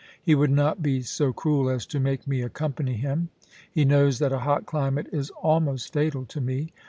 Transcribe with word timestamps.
He 0.19 0.33
would 0.33 0.49
not 0.49 0.81
be 0.81 1.03
so 1.03 1.31
cruel 1.31 1.69
as 1.69 1.85
to 1.85 1.99
make 1.99 2.25
me 2.27 2.41
accompany 2.41 2.95
him; 2.95 3.29
he 3.71 3.85
knows 3.85 4.17
that 4.17 4.33
a 4.33 4.39
hot 4.39 4.65
climate 4.65 5.05
is 5.11 5.29
almost 5.43 5.93
fatal 5.93 6.25
to 6.25 6.41
me. 6.41 6.73